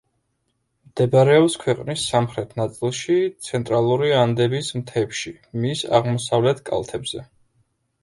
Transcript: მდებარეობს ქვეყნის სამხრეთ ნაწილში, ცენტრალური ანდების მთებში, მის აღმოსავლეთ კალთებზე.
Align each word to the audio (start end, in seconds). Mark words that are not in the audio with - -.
მდებარეობს 0.87 1.57
ქვეყნის 1.63 2.05
სამხრეთ 2.13 2.57
ნაწილში, 2.61 3.19
ცენტრალური 3.51 4.11
ანდების 4.25 4.73
მთებში, 4.83 5.37
მის 5.63 5.89
აღმოსავლეთ 6.03 6.69
კალთებზე. 6.73 7.29